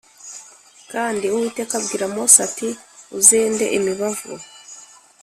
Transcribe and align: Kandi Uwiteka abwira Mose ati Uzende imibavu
Kandi 0.91 1.25
Uwiteka 1.33 1.73
abwira 1.79 2.05
Mose 2.15 2.37
ati 2.47 2.67
Uzende 3.17 3.65
imibavu 3.77 4.33